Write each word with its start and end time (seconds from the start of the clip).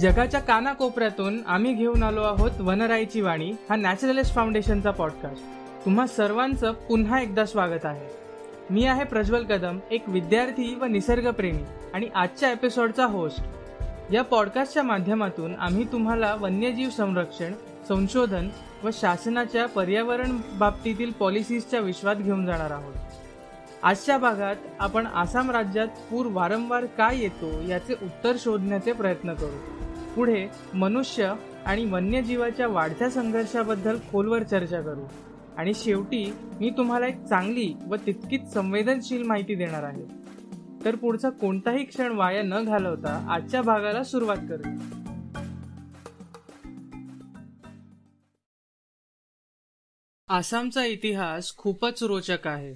जगाच्या 0.00 0.40
कानाकोपऱ्यातून 0.40 1.40
आम्ही 1.46 1.74
घेऊन 1.74 2.02
आलो 2.02 2.22
आहोत 2.22 2.50
वनराईची 2.60 3.20
वाणी 3.20 3.50
हा 3.50 3.76
नॅचरलिस्ट 3.76 4.34
फाउंडेशनचा 4.34 4.90
पॉडकास्ट. 4.90 5.44
तुम्हा 5.84 6.06
सर्वांचं 6.06 6.72
पुन्हा 6.72 7.20
एकदा 7.20 7.44
स्वागत 7.44 7.86
आहे. 7.86 8.08
मी 8.70 8.84
आहे 8.84 9.04
प्रज्वल 9.04 9.44
कदम 9.44 9.78
एक 9.90 10.08
विद्यार्थी 10.08 10.74
व 10.74 10.84
निसर्गप्रेमी 10.84 11.62
आणि 11.94 12.08
आजच्या 12.14 12.52
एपिसोडचा 12.52 13.04
होस्ट. 13.04 13.40
या 14.12 14.22
पॉडकास्टच्या 14.22 14.82
माध्यमातून 14.82 15.54
आम्ही 15.54 15.84
तुम्हाला 15.84 16.36
वन्यजीव 16.40 16.90
संरक्षण 16.90 17.52
संशोधन 17.88 18.48
व 18.84 18.88
शासनाच्या 18.92 19.66
पर्यावरण 19.66 20.38
बाबतीतील 20.58 21.10
पॉलिसीजच्या 21.10 21.80
विश्वात 21.80 22.16
घेऊन 22.16 22.46
जाणार 22.46 22.70
आहोत. 22.70 22.94
आजच्या 23.82 24.18
भागात 24.18 24.56
आपण 24.78 25.06
आसाम 25.06 25.50
राज्यात 25.50 25.88
पूर 26.10 26.26
वारंवार 26.30 26.84
का 26.84 27.12
येतो 27.12 27.60
याचे 27.60 27.94
उत्तर 28.02 28.36
शोधण्याचे 28.38 28.92
प्रयत्न 28.92 29.34
करू. 29.34 29.73
पुढे 30.14 30.48
मनुष्य 30.74 31.34
आणि 31.66 31.84
वन्यजीवाच्या 31.84 32.68
वाढत्या 32.68 33.10
संघर्षाबद्दल 33.10 33.98
खोलवर 34.10 34.42
चर्चा 34.42 34.80
करू. 34.80 35.04
आणि 35.56 35.74
शेवटी 35.74 36.32
मी 36.60 36.70
तुम्हाला 36.70 37.06
एक 37.06 37.24
चांगली 37.24 37.74
व 37.86 37.96
तितकीच 37.96 38.52
संवेदनशील 38.52 39.22
माहिती 39.22 39.54
देणार 39.54 39.82
आहे. 39.82 40.24
तर 40.84 40.94
पुढचा 40.94 41.30
कोणताही 41.30 41.84
क्षण 41.84 42.12
वाया 42.12 42.42
न 42.42 42.64
घालवता 42.64 43.26
आजच्या 43.30 43.62
भागाला 43.62 44.04
सुरुवात 44.04 44.36
करू. 44.36 44.70
आसामचा 50.28 50.84
इतिहास 50.84 51.56
खूपच 51.56 52.02
रोचक 52.02 52.46
आहे. 52.46 52.74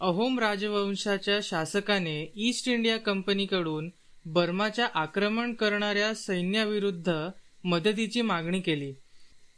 अहोम 0.00 0.38
राजवंशाच्या 0.38 1.38
शासकाने 1.42 2.32
ईस्ट 2.36 2.68
इंडिया 2.68 2.96
कंपनीकडून 2.96 3.88
बर्माच्या 4.26 4.88
आक्रमण 4.94 5.54
करणाऱ्या 5.54 6.14
सैन्याविरुद्ध 6.14 7.12
मदतीची 7.64 8.22
मागणी 8.22 8.60
केली 8.60 8.94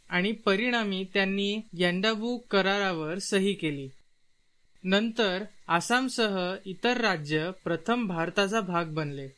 आणि 0.09 0.33
परिणामी 0.33 1.05
त्यांनी 1.15 1.61
यंडाबू 1.79 2.39
करारावर 2.39 3.19
सही 3.19 3.55
केली. 3.55 3.89
नंतर 4.85 5.45
आसामसह 5.69 6.55
इतर 6.65 6.97
राज्य 6.97 7.51
प्रथम 7.65 8.07
भारताचा 8.07 8.61
भाग 8.61 8.85
बनले. 8.85 9.29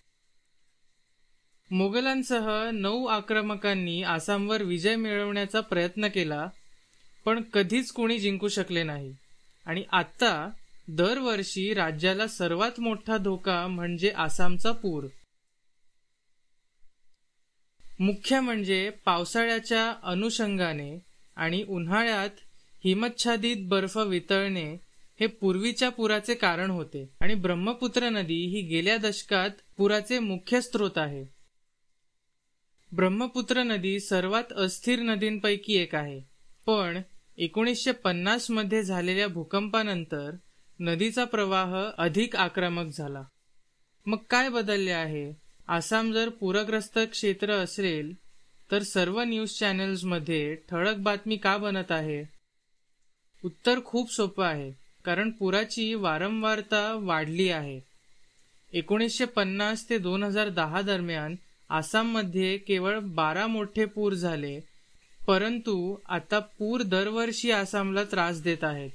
मोगलांसह 1.70 2.70
नऊ 2.70 3.05
आक्रमकांनी 3.05 4.03
आसामवर 4.03 4.62
विजय 4.62 4.97
मिळवण्याचा 4.97 5.61
प्रयत्न 5.61 6.09
केला 6.09 6.48
पण 7.25 7.43
कधीच 7.43 7.91
कोणी 7.91 8.19
जिंकू 8.19 8.48
शकले 8.48 8.83
नाही. 8.83 9.15
आणि 9.67 9.84
आत्ता 9.93 10.50
दरवर्षी 10.89 11.75
राज्याला 11.75 12.27
सर्वात 12.27 12.81
मोठा 12.81 13.17
धोका 13.17 13.67
म्हणजे 13.67 14.11
आसामचा 14.17 14.72
पूर. 14.72 15.06
मुख्य 17.98 18.41
म्हणजे 18.41 18.91
पावसाळ्याच्या 18.91 19.94
अनुषंगाने 20.02 21.05
आणि 21.36 21.64
उन्हाळ्यात 21.69 22.30
हिमच्छादित 22.84 23.56
बर्फ 23.61 23.97
वितळणे 23.97 24.77
हे 25.20 25.27
पूर्वीच्या 25.27 25.88
पुराचे 25.88 26.34
कारण 26.34 26.70
होते. 26.70 27.11
आणि 27.20 27.34
ब्रह्मपुत्र 27.34 28.08
नदी 28.08 28.47
ही 28.47 28.61
गेल्या 28.61 28.97
दशकात 28.97 29.50
पुराचे 29.77 30.19
मुख्य 30.19 30.61
स्रोत 30.61 30.91
आहे. 30.97 31.25
ब्रह्मपुत्र 32.92 33.62
नदी 33.62 34.00
सर्वात 34.00 34.53
अस्थिर 34.53 34.98
नदींपैकी 34.98 35.75
एक 35.75 35.94
आहे. 35.94 36.20
पण 36.66 37.03
एकोणीसशे 37.38 37.92
पन्नासमध्ये 37.92 38.83
झालेल्या 38.83 39.28
भूकंपानंतर 39.28 40.31
नदीचा 40.81 41.25
प्रवाह 41.25 41.91
अधिक 41.98 42.36
आक्रमक 42.36 42.94
झाला. 42.94 43.22
मग 44.06 44.19
काय 44.31 44.48
बदलले 44.48 44.91
आहे? 44.91 45.45
आसाम 45.69 46.12
जर 46.12 46.28
पूरग्रस्त 46.31 46.98
क्षेत्र 47.12 47.53
असेल 47.53 48.12
तर 48.70 48.83
सर्व 48.83 49.20
न्यूज 49.22 49.59
चॅनल्समध्ये 49.59 50.55
ठळक 50.70 50.97
बातमी 50.97 51.36
का 51.36 51.56
बनत 51.56 51.91
आहे? 51.93 52.22
उत्तर 53.44 53.81
खूप 53.84 54.12
सोपं 54.12 54.44
आहे 54.44 54.71
कारण 55.04 55.31
पुराची 55.31 55.94
वारंवारता 55.94 56.82
वाढली 57.03 57.49
आहे. 57.50 57.81
एकोणीसशे 58.72 59.25
पन्नास 59.25 59.88
ते 59.91 59.99
दोन 59.99 60.22
हजार 60.22 60.49
दहा 60.49 60.82
दरम्यान 60.82 61.34
आसाममध्ये 61.71 62.56
केवळ 62.59 62.98
बारा 63.15 63.47
मोठे 63.47 63.84
पूर 63.84 64.15
झाले 64.15 64.59
परंतु 65.21 65.97
आता 66.09 66.38
पूर 66.59 66.83
दरवर्षी 66.83 67.50
आसामला 67.50 68.04
त्रास 68.04 68.43
देत 68.43 68.65
आहेत. 68.65 68.91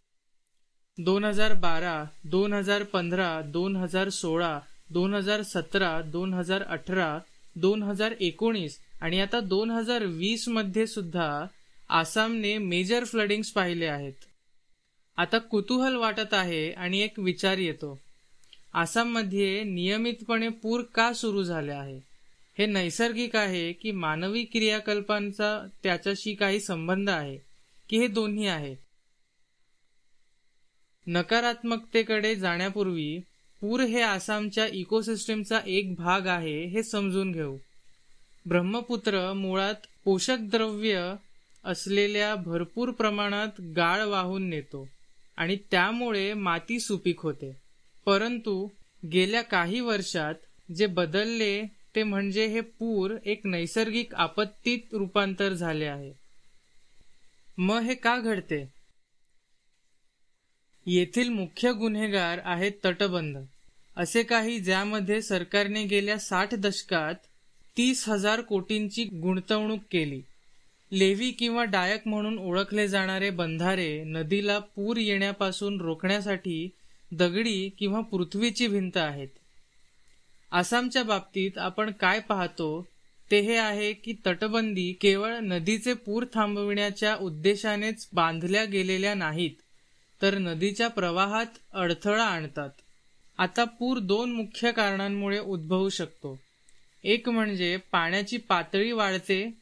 दोन 0.97 1.25
हजार 1.25 1.53
बारा 1.53 2.03
दोन 2.23 2.53
हजार 2.53 2.83
पंधरा 2.83 3.41
दोन 3.41 3.75
हजार 3.75 4.09
सोळा 4.09 4.59
दोन 4.93 5.13
हजार 5.13 5.41
सतरा 5.41 6.01
दोन 6.01 6.33
हजार 6.33 6.63
अठरा 6.63 7.19
दोन 7.55 7.83
हजार 7.83 8.13
एकोणीस 8.19 8.79
आणि 9.01 9.19
आता 9.19 9.39
दोन 9.39 9.71
हजार 9.71 10.03
वीसमध्ये 10.03 10.87
सुद्धा 10.87 11.45
आसामने 11.89 12.57
मेजर 12.57 13.03
फ्लडिंग्स 13.03 13.51
पाहिले 13.51 13.85
आहेत. 13.85 14.13
आता 15.17 15.37
कुतूहल 15.37 15.95
वाटत 15.95 16.33
आहे 16.33 16.71
आणि 16.71 16.99
एक 16.99 17.19
विचार 17.19 17.57
येतो. 17.57 17.99
आसाममध्ये 18.73 19.63
नियमितपणे 19.63 20.49
पूर 20.49 20.81
का 20.81 21.13
सुरू 21.13 21.43
झाले 21.43 21.71
आहे? 21.71 21.99
हे 22.57 22.65
नैसर्गिक 22.65 23.35
आहे 23.35 23.73
की 23.73 23.91
मानवी 23.91 24.43
क्रियाकल्पांचा 24.43 25.67
त्याच्याशी 25.83 26.33
काही 26.33 26.59
संबंध 26.59 27.09
आहे 27.09 27.37
की 27.89 27.97
हे 27.97 28.07
दोन्ही 28.07 28.47
आहे? 28.47 28.75
नकारात्मकतेकडे 31.07 32.35
जाण्यापूर्वी 32.35 33.21
पूर 33.61 33.79
हे 33.79 34.01
आसामच्या 34.01 34.67
इकोसिस्टमचा 34.73 35.59
एक 35.65 35.95
भाग 35.95 36.27
आहे 36.27 36.65
हे 36.65 36.83
समजून 36.83 37.31
घेऊ. 37.31 37.57
ब्रह्मपुत्र 38.45 39.33
मुळात 39.33 39.73
पोषक 40.05 40.37
द्रव्य 40.39 41.13
असलेल्या 41.65 42.35
भरपूर 42.35 42.91
प्रमाणात 42.91 43.61
गाळ 43.75 44.03
वाहून 44.03 44.49
नेतो 44.49 44.89
आणि 45.37 45.57
त्यामुळे 45.71 46.33
माती 46.33 46.79
सुपीक 46.79 47.19
होते. 47.19 47.57
परंतु 48.05 48.67
गेल्या 49.13 49.41
काही 49.41 49.79
वर्षात 49.79 50.35
जे 50.75 50.85
बदलले 50.85 51.63
ते 51.95 52.03
म्हणजे 52.03 52.47
हे 52.47 52.61
पूर 52.61 53.15
एक 53.25 53.41
नैसर्गिक 53.43 54.15
आपत्तीत 54.15 54.79
रूपांतर 54.91 55.53
झाले 55.53 55.85
आहे. 55.85 56.13
मग 57.57 57.79
हे 57.79 57.93
का 57.93 58.19
घडते? 58.19 58.80
येथील 60.85 61.29
मुख्य 61.29 61.71
गुन्हेगार 61.71 62.39
आहेत 62.43 62.71
तटबंध. 62.85 63.37
असे 63.97 64.23
काही 64.23 64.59
ज्यामध्ये 64.59 65.21
सरकारने 65.21 65.83
गेल्या 65.83 66.17
साठ 66.17 66.55
दशकात 66.55 67.15
तीस 67.77 68.09
हजार 68.09 68.41
कोटींची 68.41 69.03
गुंतवणूक 69.03 69.79
केली. 69.91 70.21
लेवी 70.91 71.31
किंवा 71.31 71.63
डायक 71.63 72.07
म्हणून 72.07 72.39
ओळखले 72.39 72.87
जाणारे 72.87 73.29
बंधारे 73.29 74.03
नदीला 74.03 74.59
पूर 74.59 74.97
येण्यापासून 74.97 75.81
रोखण्यासाठी 75.81 76.69
दगडी 77.11 77.69
किंवा 77.69 78.01
पृथ्वीची 78.01 78.67
भिंत 78.67 78.97
आहेत. 78.97 79.27
आसामच्या 80.51 81.03
बाबतीत 81.03 81.57
आपण 81.57 81.91
काय 81.91 82.19
पाहतो 82.19 82.87
ते 83.31 83.39
हे 83.39 83.57
आहे 83.57 83.93
की 83.93 84.13
तटबंदी 84.27 84.93
केवळ 84.93 85.37
नदीचे 85.37 85.93
पूर 85.93 86.25
थांबविण्याच्या 86.33 87.15
उद्देशानेच 87.15 88.09
बांधल्या 88.13 88.65
गेलेल्या 88.65 89.13
नाहीत. 89.13 89.60
तर 90.21 90.37
नदीच्या 90.37 90.87
प्रवाहात 90.87 91.45
अडथळा 91.73 92.23
आणतात. 92.23 92.69
आता 93.37 93.63
पूर 93.63 93.99
दोन 93.99 94.31
मुख्य 94.31 94.71
कारणांमुळे 94.71 95.39
उद्भवू 95.39 95.89
शकतो. 95.89 96.39
एक 97.03 97.29
म्हणजे 97.29 97.77
पाण्याची 97.77 98.37
पातळी 98.37 98.91
वाढते 98.91 99.53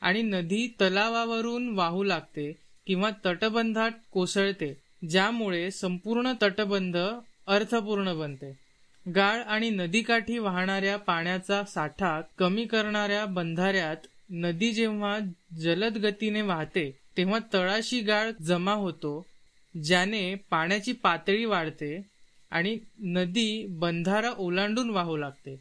आणि 0.00 0.22
नदी 0.22 0.66
तलावावरून 0.66 1.68
वाहू 1.68 2.02
लागते 2.02 2.52
किंवा 2.86 3.10
तटबंधात 3.26 3.90
कोसळते 4.12 4.76
ज्यामुळे 5.10 5.70
संपूर्ण 5.70 6.32
तटबंध 6.42 6.96
अर्थपूर्ण 7.46 8.18
बनते. 8.18 8.68
गाळ 9.14 9.42
आणि 9.42 9.70
नदीकाठी 9.70 10.38
वाहणाऱ्या 10.38 10.96
पाण्याचा 10.96 11.64
साठा 11.64 12.20
कमी 12.38 12.64
करणाऱ्या 12.64 13.26
बंधाऱ्यात 13.26 13.96
नदी 14.30 14.72
जेव्हा 14.72 15.18
जलद 15.60 15.98
गतीने 15.98 16.42
वाहते 16.42 16.98
तेव्हा 17.16 17.38
तळाशी 17.52 18.00
गाळ 18.00 18.30
जमा 18.42 18.72
होतो 18.72 19.26
ज्याने 19.82 20.34
पाण्याची 20.34 20.92
पातळी 20.92 21.44
वाढते 21.44 22.02
आणि 22.50 22.78
नदी 22.98 23.66
बंधारा 23.66 24.30
ओलांडून 24.30 24.90
वाहू 24.90 25.16
लागते. 25.16 25.60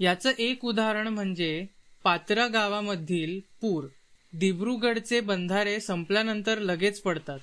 याचं 0.00 0.30
एक 0.38 0.64
उदाहरण 0.64 1.08
म्हणजे 1.08 1.66
पात्रा 2.04 2.46
गावामधील 2.46 3.40
पूर. 3.60 3.86
दिब्रुगडचे 4.32 5.20
बंधारे 5.20 5.80
संपल्यानंतर 5.80 6.58
लगेच 6.58 7.00
पडतात. 7.00 7.38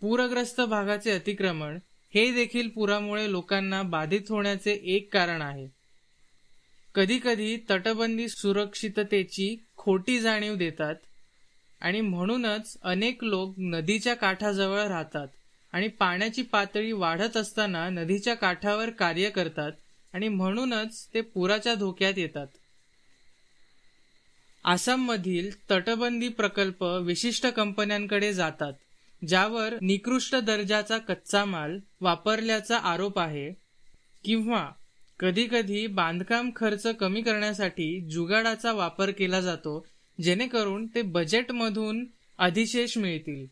पूरग्रस्त 0.00 0.60
भागाचे 0.60 1.10
अतिक्रमण 1.10 1.78
हे 2.14 2.32
देखील 2.32 2.68
पुरामुळे 2.68 3.30
लोकांना 3.30 3.82
बाधित 3.82 4.20
होण्याचे 4.28 4.80
एक 4.82 5.12
कारण 5.12 5.42
आहे. 5.42 5.68
कधीकधी 6.94 7.56
तटबंदी 7.70 8.28
सुरक्षिततेची 8.28 9.64
खोटी 9.76 10.20
जाणीव 10.20 10.54
देतात 10.54 10.94
आणि 11.80 12.00
म्हणूनच 12.00 12.76
अनेक 12.82 13.24
लोक 13.24 13.54
नदीच्या 13.58 14.14
काठाजवळ 14.14 14.80
राहतात 14.80 15.28
आणि 15.72 15.88
पाण्याची 15.88 16.42
पातळी 16.42 16.92
वाढत 16.92 17.36
असताना 17.36 17.88
नदीच्या 17.90 18.34
काठावर 18.34 18.90
कार्य 18.90 19.30
करतात 19.30 19.72
आणि 20.12 20.28
म्हणूनच 20.28 21.08
ते 21.14 21.20
पुराच्या 21.20 21.74
धोक्यात 21.74 22.12
येतात. 22.16 22.46
आसाममधील 24.64 25.50
तटबंदी 25.70 26.28
प्रकल्प 26.28 26.82
विशिष्ट 26.84 27.46
कंपन्यांकडे 27.46 28.32
जातात 28.32 28.72
ज्यावर 29.28 29.74
निकृष्ट 29.80 30.36
दर्जाचा 30.36 30.98
कच्चा 30.98 31.44
माल 31.44 31.78
वापरल्याचा 32.00 32.76
आरोप 32.76 33.18
आहे 33.18 33.52
किंवा 34.24 34.70
कधीकधी 35.20 35.86
बांधकाम 35.86 36.50
खर्च 36.56 36.86
कमी 36.86 37.22
करण्यासाठी 37.22 38.00
जुगाडाचा 38.10 38.72
वापर 38.72 39.10
केला 39.10 39.40
जातो 39.40 39.86
जेणेकरून 40.22 40.86
ते 40.86 41.02
बजेटमधून 41.02 42.04
अधिशेष 42.38 42.98
मिळतील. 42.98 43.46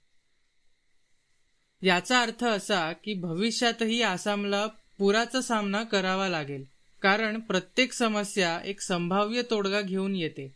याचा 1.83 2.21
अर्थ 2.23 2.45
असा 2.45 2.93
की 2.93 3.15
भविष्यातही 3.15 4.03
आसामला 4.03 4.67
पुराचा 4.99 5.41
सामना 5.41 5.83
करावा 5.83 6.29
लागेल 6.29 6.65
कारण 7.03 7.41
प्रत्येक 7.41 7.93
समस्या 7.93 8.61
एक 8.65 8.81
संभाव्य 8.81 9.43
तोडगा 9.43 9.81
घेऊन 9.81 10.17
येते. 10.17 10.55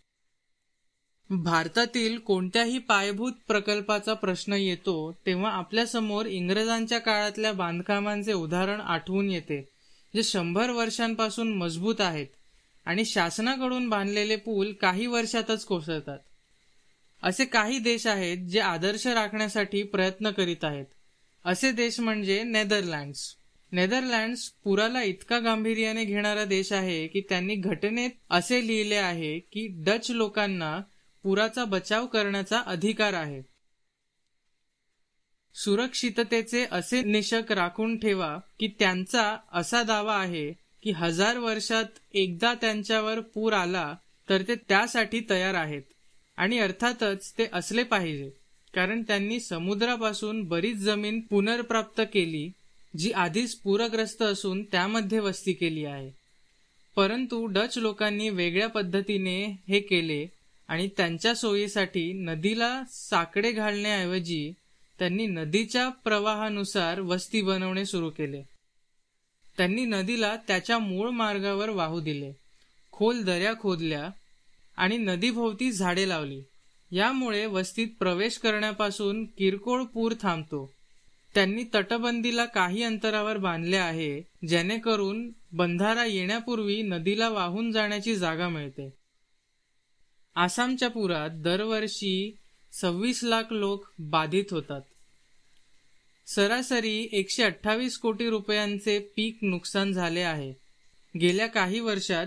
भारतातील 1.31 2.19
कोणत्याही 2.19 2.79
पायाभूत 2.79 3.33
प्रकल्पाचा 3.49 4.15
प्रश्न 4.15 4.53
येतो 4.53 5.13
तेव्हा 5.27 5.51
आपल्यासमोर 5.51 6.27
इंग्रजांच्या 6.27 6.99
काळातल्या 6.99 7.53
बांधकामांचे 7.53 8.33
उदाहरण 8.33 8.81
आठवून 8.81 9.31
येते 9.31 9.69
जे 10.15 10.23
शंभर 10.23 10.71
वर्षांपासून 10.71 11.53
मजबूत 11.53 12.01
आहेत. 12.01 12.27
आणि 12.85 13.05
शासनाकडून 13.05 13.89
बांधलेले 13.89 14.37
पूल 14.37 14.73
काही 14.73 15.07
वर्षातच 15.07 15.65
कोसळतात. 15.65 16.19
असे 17.23 17.45
काही 17.45 17.79
देश 17.79 18.07
आहेत 18.07 18.39
जे 18.39 18.61
आदर्श 18.61 19.07
राखण्यासाठी 19.07 19.83
प्रयत्न 19.83 20.31
करीत 20.31 20.65
आहेत. 20.65 20.87
असे 21.45 21.73
देश 21.73 22.01
म्हणजे 22.01 22.43
नेदरलँड्स. 22.43 23.37
नेदरलँड्स 23.73 24.49
पुराला 24.65 25.03
इतका 25.03 25.39
गांभीर्याने 25.39 26.05
घेणारा 26.05 26.45
देश 26.45 26.73
आहे 26.73 27.07
की 27.07 27.21
त्यांनी 27.21 27.55
घटनेत 27.55 28.11
असे 28.31 28.67
लिहिले 28.67 28.95
आहे 28.95 29.39
की 29.39 29.67
डच 29.71 30.11
लोकांना 30.11 30.81
पुराचा 31.23 31.65
बचाव 31.65 32.07
करण्याचा 32.07 32.63
अधिकार 32.67 33.13
आहे. 33.13 33.43
सुरक्षिततेचे 35.55 36.67
असे 36.71 37.03
निषक 37.03 37.53
राखून 37.53 37.99
ठेवा 37.99 38.39
की 38.61 38.69
त्यांचा 38.79 39.37
असा 39.53 39.83
दावा 39.83 40.21
आहे 40.21 40.62
की 40.83 40.91
हजार 40.91 41.39
वर्षात 41.39 41.85
एकदा 42.15 42.55
त्यांच्यावर 42.55 43.21
पूर 43.21 43.53
आला 43.53 43.95
तर 44.29 44.43
ते 44.49 44.55
त्यासाठी 44.55 45.21
तयार 45.31 45.55
आहेत. 45.55 45.83
आणि 46.37 46.59
अर्थातच 46.59 47.33
ते 47.39 47.47
असले 47.53 47.83
पाहिजे 47.83 48.31
कारण 48.75 49.03
त्यांनी 49.03 49.41
समुद्रापासून 49.41 50.43
बरीच 50.43 50.77
जमीन 50.77 51.21
पुनर्प्राप्त 51.21 52.01
केली 52.01 52.51
जी 52.97 53.13
आधीच 53.13 53.55
पूरग्रस्त 53.55 54.23
असून 54.23 54.63
त्यामध्ये 54.63 55.19
वस्ती 55.19 55.53
केली 55.53 55.85
आहे. 55.85 56.11
परंतु 56.97 57.47
डच 57.47 57.79
लोकांनी 57.79 58.29
वेगळ्या 58.29 58.69
पद्धतीने 58.69 59.45
हे 59.69 59.81
केले 59.81 60.27
आणि 60.69 60.89
त्यांच्या 60.97 61.35
सोयीसाठी 61.35 62.13
नदीला 62.13 62.83
साकडे 62.91 63.53
घालण्याऐवजी 63.53 64.53
त्यांनी 64.99 65.27
नदीच्या 65.27 65.89
प्रवाहानुसार 65.89 67.01
वस्ती 67.01 67.43
बनवणे 67.43 67.85
सुरू 67.85 68.11
केले. 68.11 68.52
त्यांनी 69.63 69.85
नदीला 69.85 70.37
त्याच्या 70.37 70.79
मूळ 70.79 71.11
मार्गावर 71.11 71.69
वाहू 71.69 72.01
दिले. 72.01 72.33
खोल 72.93 73.23
दर्या 73.23 73.55
खोदल्या 73.61 74.11
आणि 74.77 74.97
नदीभोवती 74.97 75.73
झाडे 75.73 76.09
लावली. 76.09 76.43
यामुळे 76.91 77.47
वस्तीत 77.47 77.89
प्रवेश 77.99 78.39
करण्यापासून 78.39 79.25
किरकोळ 79.25 79.83
पूर 79.83 80.15
थांबतो. 80.23 80.73
त्यांनी 81.35 81.65
तटबंदीला 81.75 82.45
काही 82.45 82.83
अंतरावर 82.83 83.37
बांधले 83.37 83.77
आहे 83.77 84.23
जेणेकरून 84.49 85.31
बंधारा 85.53 86.05
येण्यापूर्वी 86.05 86.83
नदीला 86.83 87.29
वाहून 87.29 87.73
जाण्याची 87.73 88.17
जागा 88.17 88.49
मिळते. 88.49 88.91
आसामच्या 90.35 90.91
पुरात 90.91 91.31
दरवर्षी 91.31 92.37
सव्वीस 92.73 93.21
लाख 93.25 93.43
लोक 93.51 93.85
बाधित 93.99 94.45
होतात. 94.51 94.81
सरासरी 96.27 97.09
एकशे 97.13 97.43
अठ्ठावीस 97.43 97.99
कोटी 97.99 98.31
रुपयांचे 98.31 98.99
पीक 98.99 99.39
नुकसान 99.43 99.93
झाले 99.93 100.21
आहे. 100.21 100.55
गेल्या 101.21 101.47
काही 101.47 101.81
वर्षात 101.81 102.27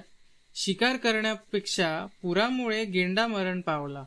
शिकार 0.55 0.97
करण्यापेक्षा 0.97 2.05
पुरामुळे 2.21 2.85
गेंडा 2.85 3.27
मरण 3.27 3.61
पावला. 3.61 4.03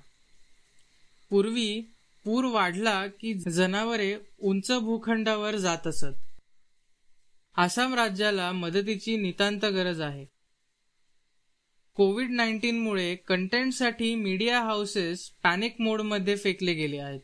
पूर्वी 1.31 1.81
पूर 2.25 2.45
वाढला 2.45 3.07
की 3.07 3.35
जनावरे 3.35 4.17
उंच 4.39 4.73
भूखंडावर 4.73 5.57
जात 5.57 5.87
असत. 5.87 6.15
आसाम 7.57 7.95
राज्याला 7.95 8.53
मदतीची 8.53 9.17
नितांत 9.17 9.65
गरज 9.65 10.01
आहे. 10.01 10.27
कोविड 11.95 12.31
नाईन्टीनमुळे 12.31 13.15
कंटेंटसाठी 13.15 14.15
मीडिया 14.15 14.61
हाऊसेस 14.61 15.31
पॅनिक 15.43 15.81
मोडमध्ये 15.81 16.37
फेकले 16.37 16.75
गेले 16.75 16.99
आहेत. 16.99 17.21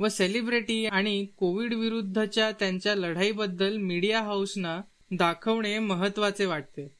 व 0.00 0.08
सेलिब्रिटी 0.08 0.86
आणि 0.86 1.24
कोविड 1.24 1.74
विरुद्धच्या 1.74 2.50
त्यांच्या 2.50 2.94
लढाईबद्दल 2.94 3.76
मीडिया 3.76 4.22
हाऊसना 4.22 4.80
दाखवणे 5.10 5.78
महत्त्वाचे 5.78 6.46
वाटते. 6.46 6.94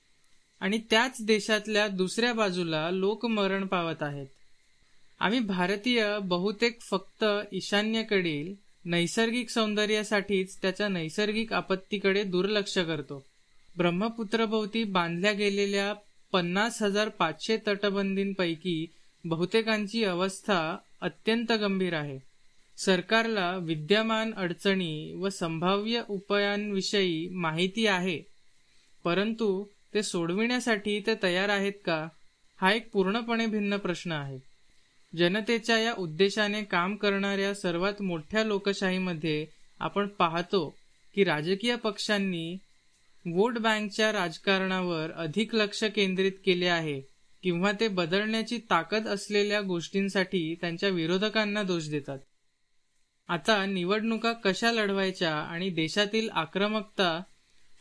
आणि 0.60 0.78
त्याच 0.90 1.16
देशातल्या 1.20 1.88
दुसऱ्या 1.88 2.32
बाजूला 2.32 2.90
लोक 2.90 3.26
मरण 3.26 3.66
पावत 3.66 4.02
आहेत. 4.02 4.26
आम्ही 5.20 5.40
भारतीय 5.40 6.18
बहुतेक 6.22 6.80
फक्त 6.80 7.24
ईशान्येकडील 7.52 8.54
नैसर्गिक 8.84 9.50
सौंदर्यासाठीच 9.50 10.62
त्याच्या 10.62 10.88
नैसर्गिक 10.88 11.52
आपत्तीकडे 11.52 12.22
दुर्लक्ष 12.22 12.78
करतो. 12.78 13.26
ब्रह्मपुत्रभोवती 13.76 14.84
बांधल्या 14.84 15.32
गेलेल्या 15.32 15.94
पन्नास 16.32 16.82
हजार 16.82 17.08
पाचशे 17.08 17.56
तटबंदींपैकी 17.68 18.86
बहुतेकांची 19.24 20.04
अवस्था 20.04 20.76
अत्यंत 21.00 21.52
गंभीर 21.52 21.94
आहे. 21.94 22.27
सरकारला 22.84 23.56
विद्यमान 23.56 24.32
अडचणी 24.36 25.12
व 25.12 25.28
संभाव्य 25.28 26.02
उपायांविषयी 26.08 27.28
माहिती 27.28 27.86
आहे. 27.86 28.22
परंतु 29.04 29.64
ते 29.94 30.02
सोडविण्यासाठी 30.02 31.00
ते 31.00 31.14
तयार 31.22 31.48
आहेत 31.48 31.72
का? 31.84 32.08
हा 32.60 32.72
एक 32.72 32.90
पूर्णपणे 32.92 33.46
भिन्न 33.46 33.76
प्रश्न 33.76 34.12
आहे. 34.12 34.38
जनतेच्या 35.16 35.78
या 35.78 35.94
उद्देशाने 35.98 36.62
काम 36.62 36.96
करणाऱ्या 36.96 37.54
सर्वात 37.54 38.02
मोठ्या 38.02 38.44
लोकशाहीमध्ये 38.44 39.46
आपण 39.80 40.06
पाहतो 40.08 40.74
की 41.14 41.24
राजकीय 41.24 41.76
पक्षांनी 41.76 42.58
वोट 43.26 43.58
बँकच्या 43.58 44.12
राजकारणावर 44.12 45.10
अधिक 45.10 45.54
लक्ष 45.54 45.84
केंद्रित 45.84 46.32
केले 46.44 46.66
आहे 46.66 47.00
किंवा 47.42 47.72
ते 47.80 47.88
बदलण्याची 47.88 48.58
ताकद 48.58 49.08
असलेल्या 49.08 49.60
गोष्टींसाठी 49.60 50.54
त्यांच्या 50.60 50.88
विरोधकांना 50.88 51.62
दोष 51.62 51.88
देतात. 51.88 52.18
आता 53.28 53.66
निवडणुका 53.66 54.32
कशा 54.32 54.70
लढवायच्या 54.72 55.34
आणि 55.34 55.70
देशातील 55.70 56.28
आक्रमकता 56.32 57.22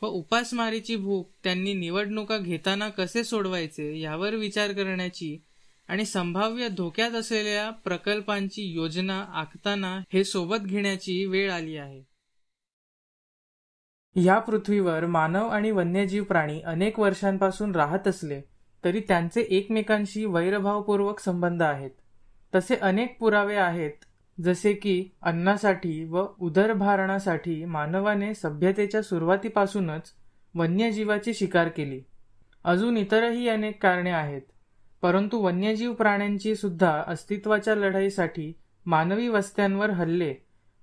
व 0.01 0.07
उपासमारीची 0.07 0.95
भूक 0.95 1.29
त्यांनी 1.43 1.73
निवडणुका 1.73 2.37
घेताना 2.37 2.89
कसे 2.89 3.23
सोडवायचे 3.23 3.99
यावर 3.99 4.35
विचार 4.35 4.73
करण्याची 4.73 5.37
आणि 5.87 6.05
संभाव्य 6.05 6.67
धोक्यात 6.69 7.11
असलेल्या 7.11 7.69
प्रकल्पांची 7.69 8.61
योजना 8.61 9.19
आखताना 9.33 9.99
हे 10.13 10.23
सोबत 10.23 10.65
घेण्याची 10.65 11.25
वेळ 11.25 11.51
आली 11.51 11.77
आहे. 11.77 12.03
या 14.15 14.39
पृथ्वीवर 14.39 15.05
मानव 15.05 15.47
आणि 15.47 15.71
वन्यजीव 15.71 16.23
प्राणी 16.23 16.61
अनेक 16.61 16.99
वर्षांपासून 16.99 17.75
राहत 17.75 18.07
असले 18.07 18.41
तरी 18.83 18.99
त्यांचे 18.99 19.41
एकमेकांशी 19.41 20.25
वैरभावपूर्वक 20.25 21.19
संबंध 21.19 21.61
आहेत. 21.61 21.91
तसे 22.55 22.75
अनेक 22.75 23.17
पुरावे 23.19 23.55
आहेत 23.55 24.05
जसे 24.43 24.73
की 24.73 25.09
अन्नासाठी 25.21 26.03
व 26.03 26.25
उदरभारणासाठी 26.39 27.65
मानवाने 27.65 28.33
सभ्यतेच्या 28.33 29.01
सुरुवातीपासूनच 29.01 30.13
वन्यजीवाची 30.55 31.33
शिकार 31.33 31.67
केली. 31.67 32.01
अजून 32.63 32.97
इतरही 32.97 33.49
अनेक 33.49 33.83
कारणे 33.83 34.09
आहेत 34.09 34.41
परंतु 35.01 35.37
वन्यजीव 35.37 35.93
प्राण्यांची 35.93 36.55
सुद्धा 36.55 37.03
अस्तित्वाच्या 37.07 37.75
लढाईसाठी 37.75 38.53
मानवी 38.85 39.27
वस्त्यांवर 39.27 39.89
हल्ले 39.89 40.35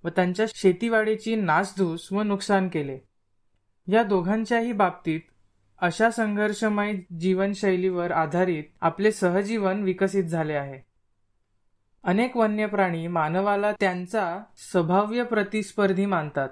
व 0.04 0.08
त्यांच्या 0.08 0.46
शेतीवाडीची 0.54 1.36
नासधूस 1.36 2.08
व 2.12 2.22
नुकसान 2.22 2.68
केले. 2.68 2.98
या 3.88 4.02
दोघांच्याही 4.02 4.72
बाबतीत 4.72 5.20
अशा 5.78 6.10
संघर्षमय 6.10 6.92
जीवनशैलीवर 7.20 8.10
आधारित 8.10 8.64
आपले 8.80 9.12
सहजीवन 9.12 9.82
विकसित 9.82 10.24
झाले 10.24 10.52
आहे. 10.52 10.93
अनेक 12.04 12.36
वन्य 12.36 12.66
प्राणी 12.66 13.06
मानवाला 13.06 13.72
त्यांचा 13.72 14.38
स्वभाव्य 14.56 15.22
प्रतिस्पर्धी 15.22 16.06
मानतात. 16.06 16.48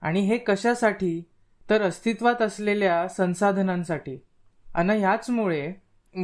आणि 0.00 0.20
हे 0.20 0.38
कशासाठी? 0.38 1.22
तर 1.70 1.82
अस्तित्वात 1.82 2.42
असलेल्या 2.42 3.08
संसाधनांसाठी. 3.08 4.22
आणि 4.74 4.98
ह्याचमुळे 4.98 5.72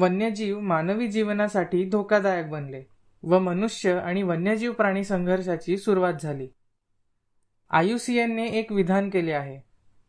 वन्यजीव 0.00 0.60
मानवी 0.60 1.08
जीवनासाठी 1.08 1.88
धोकादायक 1.88 2.50
बनले 2.50 2.82
व 3.22 3.38
मनुष्य 3.38 3.92
आणि 3.92 4.22
वन्यजीव 4.22 4.72
प्राणी 4.72 5.04
संघर्षाची 5.04 5.76
सुरुवात 5.76 6.14
झाली. 6.22 6.48
आयुसीएनने 7.70 8.46
एक 8.46 8.72
विधान 8.72 9.10
केले 9.10 9.32
आहे. 9.32 9.60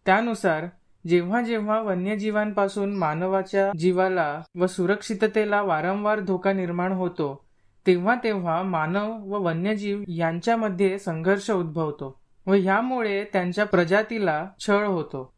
त्यानुसार 0.05 0.65
जेव्हा 1.07 1.41
जेव्हा 1.41 1.81
वन्यजीवांपासून 1.81 2.95
मानवाच्या 2.95 3.71
जीवाला 3.77 4.41
व 4.55 4.65
सुरक्षिततेला 4.65 5.61
वारंवार 5.61 6.19
धोका 6.19 6.53
निर्माण 6.53 6.91
होतो 6.91 7.46
तेव्हा 7.87 8.15
तेव्हा 8.23 8.63
मानव 8.63 9.11
व 9.25 9.39
वन्यजीव 9.39 10.03
यांच्यामध्ये 10.07 10.99
संघर्ष 10.99 11.51
उद्भवतो 11.51 12.21
व 12.47 12.53
ह्यामुळे 12.53 13.23
त्यांच्या 13.23 13.65
प्रजातीला 13.65 14.47
छळ 14.59 14.85
होतो. 14.85 15.33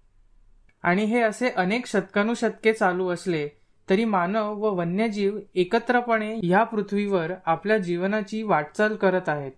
आणि 0.83 1.03
हे 1.03 1.21
असे 1.21 1.49
अनेक 1.49 1.85
शतकानुशतके 1.85 2.73
चालू 2.73 3.09
असले 3.09 3.47
तरी 3.89 4.05
मानव 4.05 4.53
व 4.53 4.73
वन्यजीव 4.75 5.39
एकत्रपणे 5.55 6.39
ह्या 6.43 6.63
पृथ्वीवर 6.63 7.31
आपल्या 7.45 7.77
जीवनाची 7.77 8.43
वाटचाल 8.43 8.95
करत 8.95 9.29
आहेत. 9.29 9.51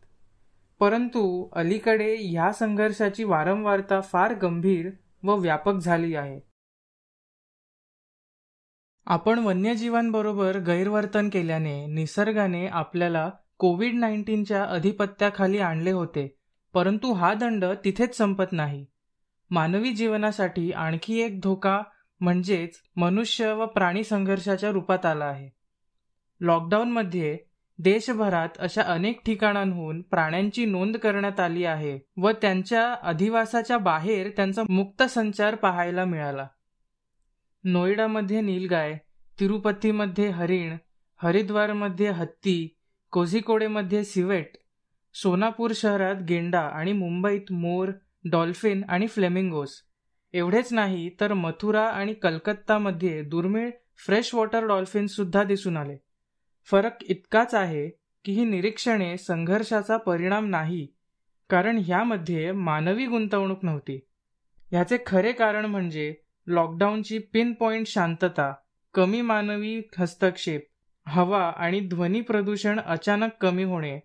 परंतु 0.79 1.49
अलीकडे 1.53 2.15
ह्या 2.15 2.51
संघर्षाची 2.51 3.23
वारंवारता 3.23 4.01
फार 4.01 4.33
गंभीर 4.33 4.89
व 5.23 5.35
व्यापक 5.35 5.73
झाली 5.73 6.15
आहे. 6.15 6.50
आपण 9.07 9.39
वन्यजीवांबरोबर 9.39 10.57
गैरवर्तन 10.57 11.29
केल्याने 11.29 11.85
निसर्गाने 11.85 12.67
आपल्याला 12.67 13.29
कोविड 13.57 13.95
नाईन्टीनच्या 13.95 14.63
अधिपत्याखाली 14.63 15.57
आणले 15.57 15.91
होते 15.91 16.35
परंतु 16.73 17.13
हा 17.13 17.33
दंड 17.33 17.65
तिथेच 17.85 18.17
संपत 18.17 18.51
नाही. 18.51 18.85
मानवी 19.51 19.91
जीवनासाठी 19.91 20.71
आणखी 20.71 21.19
एक 21.19 21.39
धोका 21.41 21.81
म्हणजेच 22.19 22.75
मनुष्य 22.95 23.51
व 23.53 23.65
प्राणी 23.65 24.03
संघर्षाच्या 24.03 24.69
रूपात 24.69 25.05
आला 25.05 25.25
आहे. 25.25 25.49
लॉकडाऊनमध्ये 26.41 27.37
देशभरात 27.79 28.49
अशा 28.59 28.81
अनेक 28.81 29.21
ठिकाणांहून 29.25 30.01
प्राण्यांची 30.01 30.65
नोंद 30.65 30.97
करण्यात 30.97 31.39
आली 31.39 31.65
आहे 31.65 31.99
व 32.17 32.31
त्यांच्या 32.31 32.93
अधिवासाच्या 32.93 33.77
बाहेर 33.77 34.29
त्यांचा 34.29 34.63
मुक्त 34.69 35.03
संचार 35.03 35.55
पाहायला 35.55 36.05
मिळाला. 36.05 36.47
नोएडामध्ये 37.63 38.41
नीलगाय 38.41 38.97
तिरुपतीमध्ये 39.39 40.29
हरिण 40.29 40.75
हरिद्वारमध्ये 41.21 42.09
हत्ती 42.09 42.75
कोझिकोडेमध्ये 43.11 44.03
सिवेट 44.03 44.57
सोनापूर 45.13 45.71
शहरात 45.75 46.15
गेंडा 46.15 46.59
आणि 46.59 46.93
मुंबईत 46.93 47.51
मोर 47.51 47.89
डॉल्फिन 48.31 48.83
आणि 48.89 49.07
फ्लेमिंगोस. 49.07 49.73
एवढेच 50.33 50.73
नाही 50.73 51.09
तर 51.19 51.33
मथुरा 51.33 51.85
आणि 51.85 52.13
कलकत्तामध्ये 52.13 53.21
दुर्मिळ 53.21 53.69
फ्रेश 54.05 54.33
वॉटर 54.35 54.67
डॉल्फिनसुद्धा 54.67 55.43
दिसून 55.43 55.77
आले. 55.77 55.97
फरक 56.65 57.03
इतकाच 57.03 57.55
आहे 57.55 57.89
की 58.25 58.31
ही 58.31 58.45
निरीक्षणे 58.45 59.17
संघर्षाचा 59.17 59.97
परिणाम 59.97 60.45
नाही 60.45 60.87
कारण 61.49 61.81
ह्यामध्ये 61.85 62.51
मानवी 62.51 63.05
गुंतवणूक 63.05 63.65
नव्हती. 63.65 63.99
ह्याचे 64.71 64.97
खरे 65.05 65.31
कारण 65.31 65.65
म्हणजे 65.65 66.13
लॉकडाऊनची 66.47 67.19
पिन 67.19 67.53
पॉइंट 67.53 67.87
शांतता 67.87 68.53
कमी 68.93 69.21
मानवी 69.21 69.81
हस्तक्षेप 69.97 70.67
हवा 71.05 71.51
आणि 71.55 71.79
ध्वनी 71.79 72.21
प्रदूषण 72.21 72.79
अचानक 72.79 73.29
कमी 73.41 73.63
होणे 73.63 73.99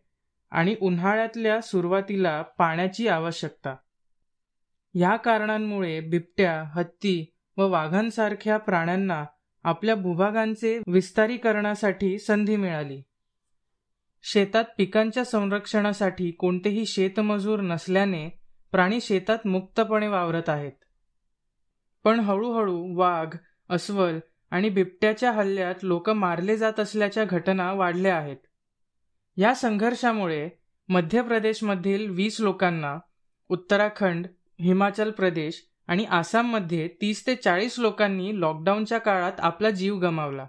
आणि 0.51 0.77
उन्हाळ्यातल्या 0.81 1.61
सुरुवातीला 1.61 2.43
पाण्याची 2.43 3.09
आवश्यकता. 3.09 3.77
या 4.95 5.17
कारणांमुळे 5.17 6.01
बिबट्या 6.01 6.63
हत्ती 6.63 7.35
व 7.57 7.69
वाघांसारख्या 7.69 8.57
प्राण्यांना 8.57 9.25
आपल्या 9.65 9.95
भूभागांचे 9.95 10.79
विस्तारीकरणासाठी 10.87 12.19
संधी 12.19 12.57
मिळाली. 12.57 13.03
शेतात 14.23 14.65
पिकांच्या 14.79 15.25
संरक्षणासाठी 15.25 16.31
कोणतेही 16.31 16.87
शेतमजूर 16.87 17.61
नसल्याने 17.61 18.29
प्राणी 18.73 19.01
शेतात 19.01 19.47
मुक्तपणे 19.47 20.09
वावरत 20.09 20.49
आहेत. 20.49 20.73
पण 22.07 22.21
हळूहळू 22.21 22.99
वाघ 22.99 23.37
अस्वल 23.69 24.19
आणि 24.51 24.69
बिबट्याच्या 24.69 25.33
हल्ल्यात 25.33 25.75
लोक 25.83 26.11
मारले 26.11 26.57
जात 26.57 26.81
असल्याच्या 26.81 27.25
घटना 27.25 27.73
वाढल्या 27.73 28.17
आहेत. 28.17 28.37
या 29.37 29.55
संघर्षामुळे 29.55 30.49
मध्य 30.89 31.23
प्रदेशमधील 31.23 32.11
वीस 32.11 32.41
लोकांना 32.41 32.99
उत्तराखंड 33.49 34.27
हिमाचल 34.61 35.11
प्रदेश 35.11 35.69
आणि 35.89 36.05
आसाममध्ये 36.05 36.89
तीस 36.89 37.27
ते 37.27 37.35
चाळीस 37.35 37.79
लोकांनी 37.79 38.41
लॉकडाऊनच्या 38.41 38.99
काळात 38.99 39.33
आपला 39.39 39.71
जीव 39.71 39.99
गमावला. 39.99 40.47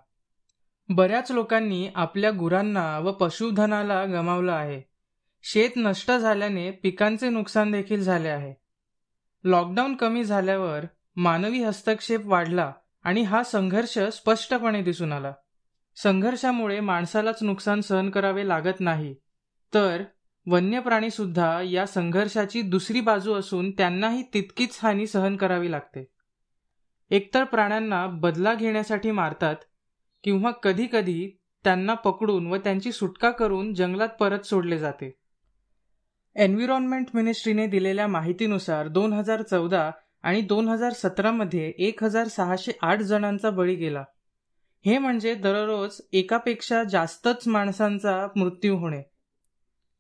बऱ्याच 0.89 1.31
लोकांनी 1.31 1.89
आपल्या 1.95 2.31
गुरांना 2.31 2.99
व 2.99 3.11
पशुधनाला 3.11 4.05
गमावलं 4.05 4.51
आहे. 4.51 4.81
शेत 5.43 5.69
नष्ट 5.77 6.11
झाल्याने 6.11 6.71
पिकांचे 6.71 7.29
नुकसान 7.29 7.71
देखील 7.71 8.03
झाले 8.03 8.29
आहे. 8.29 8.53
लॉकडाऊन 9.43 9.95
कमी 9.95 10.23
झाल्यावर 10.23 10.85
मानवी 11.17 11.63
हस्तक्षेप 11.63 12.21
वाढला 12.25 12.73
आणि 13.03 13.21
हा 13.21 13.43
संघर्ष 13.43 13.99
स्पष्टपणे 13.99 14.81
दिसून 14.81 15.11
आला. 15.11 15.33
संघर्षामुळे 15.95 16.79
माणसालाच 16.79 17.43
नुकसान 17.43 17.81
सहन 17.81 18.09
करावे 18.09 18.47
लागत 18.47 18.79
नाही. 18.79 19.15
तर 19.73 20.03
वन्य 20.47 20.79
प्राणी 20.79 21.09
सुद्धा 21.09 21.61
या 21.61 21.85
संघर्षाची 21.85 22.61
दुसरी 22.61 23.01
बाजू 23.01 23.33
असून 23.33 23.71
त्यांनाही 23.71 24.23
तितकीच 24.33 24.79
हानी 24.83 25.07
सहन 25.07 25.35
करावी 25.35 25.71
लागते. 25.71 26.05
एकतर 27.09 27.43
प्राण्यांना 27.43 28.07
बदला 28.07 28.53
घेण्यासाठी 28.53 29.11
मारतात 29.11 29.55
किंवा 30.23 30.51
कधी 30.51 30.87
कधी 30.91 31.31
त्यांना 31.63 31.93
पकडून 31.93 32.47
व 32.47 32.55
त्यांची 32.55 32.91
सुटका 32.91 33.31
करून 33.31 33.73
जंगलात 33.73 34.09
परत 34.09 34.39
सोडले 34.39 34.77
जाते. 34.77 35.15
एन्व्हिरॉन्मेंट 36.35 37.07
मिनिस्ट्रीने 37.13 37.67
दिलेल्या 37.67 38.07
माहितीनुसार 38.07 38.87
दोन 38.87 39.13
हजार 39.13 39.41
चौदा 39.41 39.91
आणि 40.21 40.41
दोन 40.41 40.69
हजार 40.69 40.93
सतरामध्ये 40.93 41.73
एक 41.77 42.03
हजार 42.03 42.27
सहाशे 42.27 42.71
आठ 42.81 42.99
जणांचा 42.99 43.49
बळी 43.49 43.75
गेला. 43.75 44.03
हे 44.85 44.97
म्हणजे 44.97 45.35
दररोज 45.35 46.01
एकापेक्षा 46.13 46.83
जास्तच 46.83 47.47
माणसांचा 47.47 48.27
मृत्यू 48.35 48.77
होणे. 48.77 49.01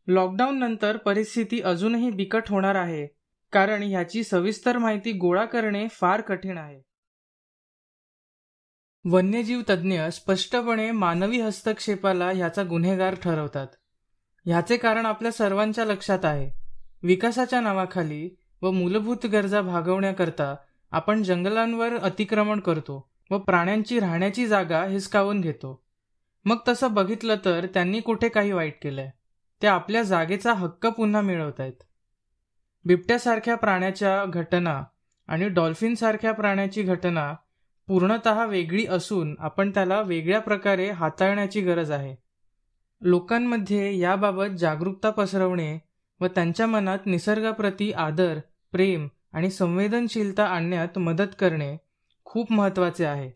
लॉकडाऊन 0.07 0.59
नंतर 0.59 0.97
परिस्थिती 0.97 1.61
अजूनही 1.61 2.11
बिकट 2.11 2.43
होणार 2.49 2.75
आहे 2.75 3.07
कारण 3.51 3.83
ह्याची 3.83 4.23
सविस्तर 4.23 4.77
माहिती 4.77 5.11
गोळा 5.11 5.45
करणे 5.45 5.87
फार 5.87 6.21
कठीण 6.21 6.57
आहे. 6.57 6.81
वन्यजीव 9.05 9.61
तज्ज्ञ 9.69 10.01
स्पष्टपणे 10.01 10.91
मानवी 10.91 11.41
हस्तक्षेपाला 11.41 12.29
ह्याचा 12.29 12.63
गुन्हेगार 12.63 13.15
ठरवतात. 13.15 13.67
ह्याचे 14.45 14.77
कारण 14.77 15.05
आपल्या 15.05 15.31
सर्वांच्या 15.31 15.85
लक्षात 15.85 16.25
आहे. 16.25 16.67
विकासाच्या 17.03 17.61
नावाखाली 17.61 18.29
व 18.61 18.71
मूलभूत 18.71 19.25
गरजा 19.25 19.61
भागवण्याकरता 19.61 20.55
आपण 20.91 21.23
जंगलांवर 21.23 21.97
अतिक्रमण 21.97 22.59
करतो 22.59 23.09
व 23.31 23.37
प्राण्यांची 23.37 23.99
राहण्याची 23.99 24.47
जागा 24.47 24.83
हिसकावून 24.83 25.41
घेतो. 25.41 25.83
मग 26.45 26.57
तसं 26.67 26.93
बघितलं 26.93 27.35
तर 27.45 27.65
त्यांनी 27.65 27.99
कुठे 27.99 28.29
काही 28.29 28.51
वाईट 28.51 28.83
केलंय? 28.83 29.09
ते 29.61 29.67
आपल्या 29.67 30.03
जागेचा 30.03 30.53
हक्क 30.53 30.87
पुन्हा 30.87 31.21
मिळवत 31.21 31.59
आहेत 31.59 31.83
बिबट्यासारख्या 32.85 33.55
प्राण्याच्या 33.55 34.25
घटना 34.25 34.83
आणि 35.27 35.49
डॉल्फिनसारख्या 35.49 36.31
प्राण्याची 36.31 36.81
घटना 36.81 37.33
पूर्णत 37.87 38.27
वेगळी 38.27 38.85
असून 38.85 39.35
आपण 39.39 39.71
त्याला 39.71 40.01
वेगळ्या 40.01 40.39
प्रकारे 40.39 40.89
हाताळण्याची 40.89 41.61
गरज 41.61 41.91
आहे. 41.91 42.15
लोकांमध्ये 43.01 43.97
याबाबत 43.99 44.57
जागरूकता 44.57 45.09
पसरवणे 45.09 45.77
व 46.21 46.27
त्यांच्या 46.27 46.67
मनात 46.67 46.99
निसर्गाप्रती 47.05 47.91
आदर 47.91 48.39
प्रेम 48.71 49.07
आणि 49.33 49.49
संवेदनशीलता 49.49 50.45
आणण्यात 50.45 50.97
मदत 50.97 51.35
करणे 51.39 51.77
खूप 52.25 52.51
महत्त्वाचे 52.51 53.05
आहे. 53.05 53.31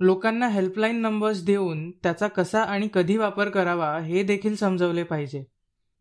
लोकांना 0.00 0.48
हेल्पलाईन 0.48 0.96
नंबर्स 0.96 1.44
देऊन 1.44 1.90
त्याचा 1.90 2.28
कसा 2.28 2.62
आणि 2.62 2.88
कधी 2.94 3.16
वापर 3.16 3.48
करावा 3.48 3.98
हे 3.98 4.22
देखील 4.22 4.56
समजवले 4.56 5.02
पाहिजे. 5.02 5.44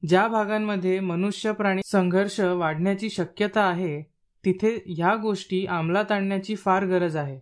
ज्या 0.08 0.28
भागांमध्ये 0.28 1.00
मनुष्य 1.00 1.52
प्राणी 1.52 1.82
संघर्ष 1.86 2.40
वाढण्याची 2.40 3.10
शक्यता 3.10 3.62
आहे 3.62 4.02
तिथे 4.46 4.84
ह्या 4.86 5.16
गोष्टी 5.16 5.66
अंमलात 5.66 6.12
आणण्याची 6.12 6.56
फार 6.56 6.86
गरज 6.86 7.16
आहे. 7.16 7.40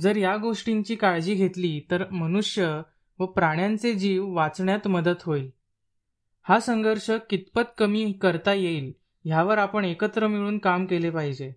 जर 0.00 0.16
या 0.16 0.36
गोष्टींची 0.36 0.94
काळजी 0.94 1.34
घेतली 1.34 1.80
तर 1.90 2.10
मनुष्य 2.10 2.82
व 3.18 3.26
प्राण्यांचे 3.26 3.94
जीव 3.94 4.28
वाचण्यात 4.30 4.88
मदत 4.88 5.22
होईल. 5.26 5.50
हा 6.48 6.58
संघर्ष 6.60 7.10
कितपत 7.30 7.74
कमी 7.78 8.12
करता 8.12 8.52
येईल 8.52 8.92
ह्यावर 9.24 9.58
आपण 9.58 9.84
एकत्र 9.84 10.26
मिळून 10.26 10.58
काम 10.58 10.86
केले 10.86 11.10
पाहिजे. 11.10 11.52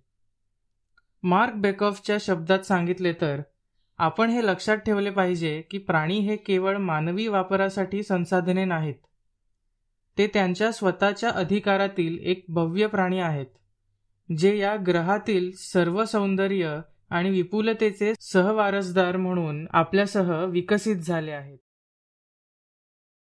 मार्क 1.24 1.54
बेकॉफच्या 1.54 2.18
शब्दात 2.22 2.60
सांगितले 2.60 3.14
तर 3.14 3.42
आपण 3.98 4.30
हे 4.30 4.46
लक्षात 4.46 4.78
ठेवले 4.78 5.10
पाहिजे 5.10 5.62
की 5.62 5.78
प्राणी 5.78 6.20
हे 6.20 6.36
केवळ 6.36 6.78
मानवी 6.78 7.28
वापरासाठी 7.28 8.04
संसाधने 8.04 8.66
नाहीत. 8.66 8.96
ते 10.18 10.28
त्यांच्या 10.28 10.72
स्वतःच्या 10.72 11.30
अधिकारातील 11.30 12.18
एक 12.22 12.46
भव्य 12.50 12.88
प्राणी 12.88 13.20
आहेत 13.20 13.46
जे 14.38 14.58
या 14.58 14.76
ग्रहातील 14.88 15.52
सर्व 15.56 16.06
सौंदर्य 16.06 16.80
आणि 17.10 17.30
विपुलतेचे 17.30 18.14
सहवारसदार 18.20 19.18
म्हणून 19.18 19.66
आपल्यासह 19.72 20.44
विकसित 20.46 20.96
झाले 20.96 21.32
आहेत. 21.32 21.58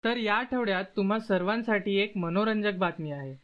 तर 0.06 0.18
या 0.18 0.36
आठवड्यात 0.36 0.84
तुम्हा 0.96 1.20
सर्वांसाठी 1.20 1.96
एक 1.96 2.18
मनोरंजक 2.18 2.74
बातमी 2.74 3.12
आहे. 3.12 3.36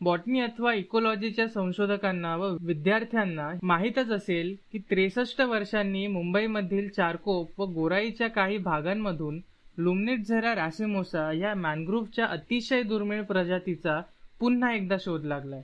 बॉटनी 0.00 0.40
अथवा 0.40 0.74
इकोलॉजीच्या 0.74 1.48
संशोधकांना 1.48 2.36
व 2.36 2.56
विद्यार्थ्यांना 2.60 3.50
माहीतच 3.62 4.10
असेल 4.10 4.56
की 4.72 4.78
त्रेसष्ट 4.78 5.40
वर्षांनी 5.40 6.06
मुंबईमधील 6.06 6.88
चारकोप 6.88 7.60
व 7.60 7.64
गोराईच्या 7.64 8.28
काही 8.28 8.58
भागांमधून 8.58 9.40
लुमनेट 9.78 10.24
झेरा 10.24 10.54
रॅसिमोसा 10.54 11.32
या 11.32 11.54
मॅनग्रोव्हच्या 11.54 12.26
अतिशय 12.26 12.82
दुर्मिळ 12.82 13.22
प्रजातीचा 13.22 14.00
पुन्हा 14.40 14.74
एकदा 14.74 14.96
शोध 15.00 15.24
लागलाय. 15.24 15.62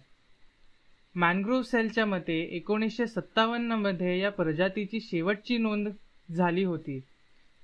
मॅनग्रोव्ह 1.15 1.63
सेलच्या 1.63 2.07
मते 2.07 2.41
एकोणीसशे 2.53 3.07
सत्तावन्नमध्ये 3.07 4.19
या 4.19 4.31
प्रजातीची 4.31 5.01
शेवटची 5.01 5.59
नोंद 5.59 5.89
झाली 6.35 6.65
होती. 6.65 7.01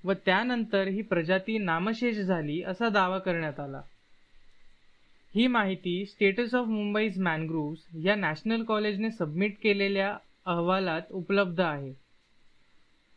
व 0.05 0.13
त्यानंतर 0.13 0.87
ही 0.87 1.01
प्रजाती 1.01 1.57
नामशेष 1.57 2.17
झाली 2.17 2.63
असा 2.63 2.89
दावा 2.89 3.19
करण्यात 3.19 3.59
आला. 3.59 3.81
ही 5.35 5.47
माहिती 5.47 6.05
स्टेटस 6.05 6.55
ऑफ 6.55 6.67
मुंबईज 6.67 7.19
मॅनग्रोव्स 7.19 7.79
या 8.03 8.15
नॅशनल 8.15 8.63
कॉलेजने 8.63 9.11
सबमिट 9.11 9.55
केलेल्या 9.63 10.17
अहवालात 10.45 11.01
उपलब्ध 11.11 11.61
आहे. 11.61 11.93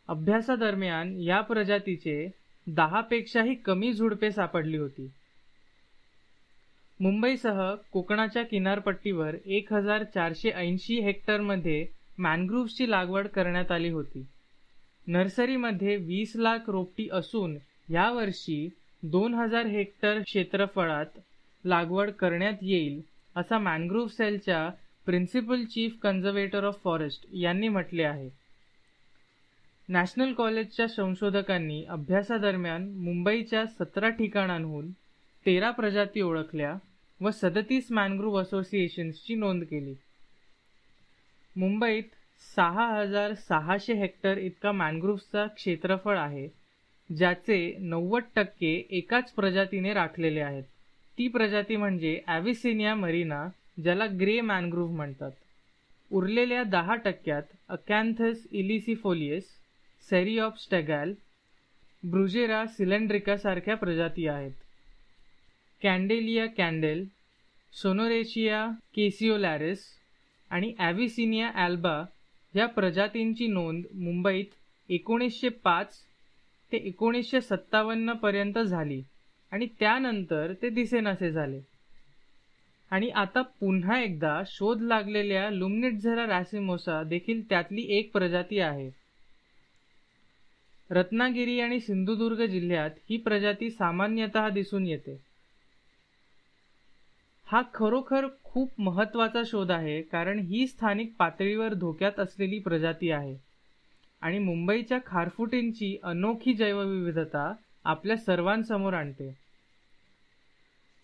अभ्यासादरम्यान 0.07 1.19
या 1.19 1.41
प्रजातीचे 1.41 2.29
दहापेक्षाही 2.67 3.55
कमी 3.55 3.93
झुडपे 3.93 4.31
सापडली 4.31 4.77
होती. 4.77 5.09
मुंबईसह 6.99 7.75
कोकणाच्या 7.91 8.43
किनारपट्टीवर 8.43 9.35
एक 9.45 9.73
हजार 9.73 10.03
चारशे 10.03 10.49
ऐंशी 10.49 10.99
हेक्टरमध्ये 10.99 11.85
मॅनग्रोव्हची 12.17 12.91
लागवड 12.91 13.27
करण्यात 13.27 13.71
आली 13.71 13.89
होती. 13.89 14.25
नर्सरीमध्ये 15.11 15.95
वीस 15.95 16.31
लाख 16.35 16.57
रोपटी 16.67 17.07
असून 17.11 17.57
यावर्षी 17.89 18.69
दोन 19.03 19.33
हजार 19.33 19.65
हेक्टर 19.65 20.19
क्षेत्रफळात 20.19 21.19
लागवड 21.65 22.09
करण्यात 22.09 22.53
येईल 22.61 23.01
असा 23.35 23.57
मॅनग्रोव्ह 23.57 24.07
सेलच्या 24.07 24.69
principal 25.05 25.63
chief 25.63 25.95
conservator 26.03 26.63
of 26.63 26.81
forest 26.83 27.25
यांनी 27.33 27.67
म्हटले 27.67 28.03
आहे. 28.03 28.29
नॅशनल 29.89 30.33
कॉलेजच्या 30.33 30.87
संशोधकांनी 30.87 31.83
अभ्यासादरम्यान 31.83 32.89
मुंबईच्या 32.89 33.65
सतरा 33.65 34.09
ठिकाणांहून 34.09 34.91
तेरा 35.45 35.71
प्रजाती 35.71 36.21
ओळखल्या 36.21 36.75
व 37.21 37.29
सदतीस 37.29 37.91
मॅनग्रोव्ह 37.91 38.41
असोसिएशन्सची 38.41 39.35
नोंद 39.35 39.63
केली. 39.63 39.93
मुंबईत 41.55 42.15
सहा 42.41 42.85
हजार 42.89 43.33
सहाशे 43.39 43.93
हेक्टर 43.93 44.37
इतका 44.37 44.71
मॅनग्रोव्हचा 44.71 45.45
क्षेत्रफळ 45.47 46.17
आहे 46.17 46.47
ज्याचे 47.09 47.59
नव्वद 47.79 48.23
टक्के 48.35 48.73
एकाच 48.97 49.31
प्रजातीने 49.33 49.93
राखलेले 49.93 50.39
आहेत. 50.39 50.63
ती 51.17 51.27
प्रजाती 51.27 51.75
म्हणजे 51.75 52.19
ॲव्हिसिनिया 52.27 52.95
मरीना 52.95 53.47
ज्याला 53.83 54.05
ग्रे 54.19 54.39
मॅनग्रोव्ह 54.41 54.95
म्हणतात. 54.95 55.31
उरलेल्या 56.11 56.63
दहा 56.63 56.95
टक्क्यात 56.95 57.55
अकॅन्थस 57.69 58.45
इलिसिफोलियस 58.51 59.49
सेरिऑप 60.09 60.59
स्टेगॅल 60.59 61.13
ब्रुजेरा 62.03 62.65
सिलेंड्रिकासारख्या 62.67 63.75
प्रजाती 63.77 64.27
आहेत. 64.27 64.51
कॅन्डेलिया 65.81 66.45
कॅन्डेल 66.47 67.05
सोनोरेशिया 67.73 68.65
केसिओलॅरिस 68.95 69.83
आणि 70.51 70.73
ॲव्हिसिनिया 70.79 71.51
ॲल्बा 71.55 72.03
या 72.55 72.65
प्रजातींची 72.65 73.47
नोंद 73.47 73.83
मुंबईत 73.93 74.45
एकोणीसशे 74.89 75.49
पाच 75.49 75.97
ते 76.71 76.77
एकोणीसशे 76.77 77.41
सत्तावन्न 77.41 78.13
पर्यंत 78.13 78.59
झाली 78.59 79.01
आणि 79.51 79.67
त्यानंतर 79.79 80.53
ते 80.53 80.69
दिसेनासे 80.69 81.31
झाले. 81.31 81.59
आणि 82.91 83.09
आता 83.09 83.41
पुन्हा 83.41 84.01
एकदा 84.01 84.41
शोध 84.45 84.81
लागलेल्या 84.81 85.49
लुमनिटझरा 85.49 86.25
रॅसिमोसा 86.25 87.03
देखील 87.03 87.49
त्यातली 87.49 87.85
एक 87.89 88.11
प्रजाती 88.11 88.59
आहे. 88.59 88.89
रत्नागिरी 90.91 91.59
आणि 91.59 91.79
सिंधुदुर्ग 91.79 92.45
जिल्ह्यात 92.45 92.89
ही 93.09 93.17
प्रजाती 93.17 93.69
सामान्यतः 93.69 94.49
दिसून 94.49 94.85
येते. 94.87 95.28
हा 97.51 97.61
खरोखर 97.73 98.25
खूप 98.43 98.71
महत्त्वाचा 98.79 99.41
शोध 99.45 99.71
आहे 99.71 100.01
कारण 100.01 100.39
ही 100.39 100.67
स्थानिक 100.67 101.13
पातळीवर 101.19 101.73
धोक्यात 101.73 102.19
असलेली 102.19 102.59
प्रजाती 102.59 103.11
आहे. 103.11 103.35
आणि 104.21 104.39
मुंबईच्या 104.39 104.97
खारफुटींची 105.05 105.97
अनोखी 106.03 106.53
जैवविविधता 106.53 107.53
आपल्या 107.83 108.17
सर्वांसमोर 108.17 108.93
आणते. 108.93 109.37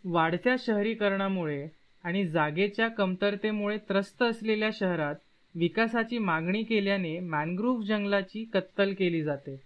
वाढत्या 0.05 0.55
शहरीकरणामुळे 0.59 1.67
आणि 2.03 2.25
जागेच्या 2.27 2.87
कमतरतेमुळे 2.87 3.77
त्रस्त 3.77 4.23
असलेल्या 4.23 4.69
शहरात 4.73 5.15
विकासाची 5.55 6.17
मागणी 6.17 6.63
केल्याने 6.63 7.19
मॅनग्रोव्ह 7.19 7.85
जंगलाची 7.85 8.43
कत्तल 8.43 8.93
केली 8.93 9.23
जाते 9.23 9.61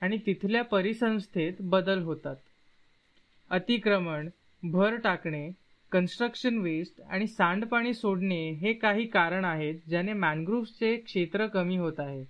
आणि 0.00 0.18
तिथल्या 0.26 0.64
परिसंस्थेत 0.64 1.52
बदल 1.60 2.02
होतात. 2.02 2.36
अतिक्रमण 3.50 4.28
भर 4.62 4.96
टाकणे 4.96 5.67
कन्स्ट्रक्शन 5.92 6.58
वेस्ट 6.58 7.00
आणि 7.00 7.26
सांडपाणी 7.26 7.94
सोडणे 7.94 8.50
हे 8.50 8.72
काही 8.72 9.06
कारण 9.06 9.44
आहेत 9.44 9.74
ज्याने 9.88 10.12
मॅनग्रोव्हचे 10.12 10.96
क्षेत्र 10.96 11.46
कमी 11.46 11.76
होत 11.76 11.98
आहे. 11.98 12.24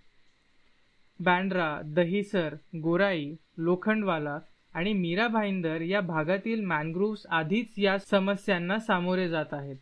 बँड्रा 1.21 1.81
दहिसर 1.85 2.55
गोराई 2.83 3.35
लोखंडवाला 3.59 4.39
आणि 4.75 4.93
मीरा 4.93 5.29
भाईंदर 5.29 5.81
या 5.81 6.01
भागातील 6.01 6.65
मॅनग्रोव्स 6.65 7.27
आधीच 7.31 7.79
या 7.79 7.99
समस्यांना 7.99 8.79
सामोरे 8.79 9.29
जात 9.29 9.53
आहेत 9.53 9.77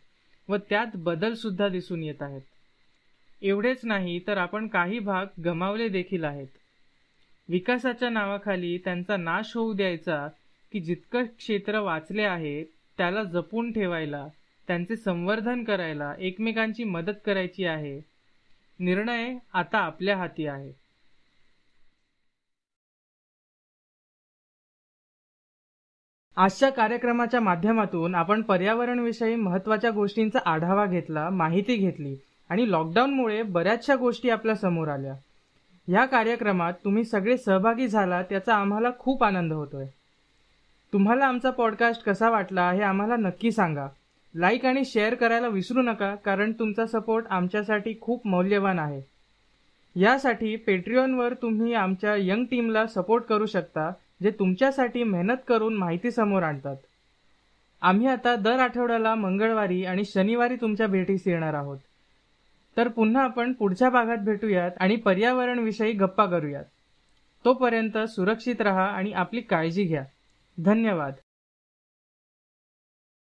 व 0.49 0.57
त्यात 0.69 0.95
बदलसुद्धा 0.95 1.67
दिसून 1.67 2.03
येत 2.03 2.21
आहेत. 2.21 2.41
एवढेच 3.41 3.85
नाही 3.85 4.19
तर 4.27 4.37
आपण 4.37 4.67
काही 4.67 4.99
भाग 4.99 5.25
गमावले 5.45 5.89
देखील 5.89 6.23
आहेत. 6.23 6.47
विकासाच्या 7.49 8.09
नावाखाली 8.09 8.77
त्यांचा 8.77 9.17
नाश 9.17 9.55
होऊ 9.55 9.73
द्यायचा 9.73 10.27
की 10.71 10.79
जितकं 10.79 11.23
क्षेत्र 11.23 11.79
वाचले 11.79 12.23
आहे 12.23 12.76
त्याला 12.97 13.23
जपून 13.23 13.71
ठेवायला 13.71 14.27
त्यांचे 14.67 14.95
संवर्धन 14.95 15.63
करायला 15.63 16.13
एकमेकांची 16.19 16.83
मदत 16.83 17.13
करायची 17.25 17.65
आहे. 17.65 18.01
निर्णय 18.79 19.37
आता 19.53 19.77
आपल्या 19.77 20.17
हाती 20.17 20.47
आहे. 20.47 20.87
आजच्या 26.37 26.69
कार्यक्रमाच्या 26.69 27.39
माध्यमातून 27.39 28.15
आपण 28.15 28.41
पर्यावरणविषयी 28.41 29.35
महत्त्वाच्या 29.35 29.91
गोष्टींचा 29.91 30.39
आढावा 30.45 30.85
घेतला 30.85 31.29
माहिती 31.29 31.75
घेतली 31.75 32.15
आणि 32.49 32.71
लॉकडाऊनमुळे 32.71 33.41
बऱ्याचशा 33.43 33.95
गोष्टी 33.95 34.29
आपल्यासमोर 34.29 34.87
आल्या. 34.87 35.13
ह्या 35.87 36.05
कार्यक्रमात 36.05 36.73
तुम्ही 36.73 37.03
सगळे 37.03 37.37
सहभागी 37.37 37.87
झालात 37.87 38.31
याचा 38.31 38.55
आम्हाला 38.55 38.89
खूप 38.99 39.23
आनंद 39.23 39.53
होतोय. 39.53 39.85
तुम्हाला 40.93 41.25
आमचा 41.25 41.49
पॉडकास्ट 41.49 42.03
कसा 42.03 42.29
वाटला 42.29 42.71
हे 42.71 42.81
आम्हाला 42.81 43.15
नक्की 43.15 43.51
सांगा. 43.51 43.87
लाईक 44.35 44.65
आणि 44.65 44.85
शेअर 44.85 45.15
करायला 45.15 45.47
विसरू 45.47 45.81
नका 45.81 46.15
कारण 46.15 46.51
तुमचा 46.51 46.85
सपोर्ट 46.85 47.25
आमच्यासाठी 47.29 47.93
खूप 48.01 48.27
मौल्यवान 48.27 48.79
आहे. 48.79 49.01
यासाठी 49.99 50.55
पेट्रियॉनवर 50.55 51.33
तुम्ही 51.33 51.73
आमच्या 51.73 52.15
यंग 52.17 52.45
टीमला 52.45 52.87
सपोर्ट 52.87 53.23
करू 53.23 53.45
शकता 53.45 53.91
जे 54.23 54.31
तुमच्यासाठी 54.31 55.03
मेहनत 55.03 55.37
करून 55.47 55.73
माहिती 55.73 56.11
समोर 56.11 56.43
आणतात. 56.43 56.75
आम्ही 57.81 58.07
आता 58.07 58.35
दर 58.35 58.59
आठवड्याला 58.59 59.15
मंगळवारी 59.15 59.85
आणि 59.85 60.05
शनिवारी 60.05 60.55
तुमच्या 60.55 60.87
भेटीस 60.87 61.23
येणार 61.27 61.53
आहोत. 61.53 61.77
तर 62.77 62.87
पुन्हा 62.87 63.23
आपण 63.23 63.53
पुढच्या 63.53 63.89
भागात 63.89 64.17
भेटूयात 64.17 64.71
आणि 64.79 64.95
पर्यावरणविषयी 64.95 65.91
गप्पा 65.91 66.25
करूयात. 66.25 66.65
तोपर्यंत 67.45 67.97
सुरक्षित 67.97 68.55
रहा 68.59 68.85
आणि 68.85 69.11
आपली 69.11 69.41
काळजी 69.41 69.83
घ्या. 69.83 70.03
धन्यवाद. 70.57 71.21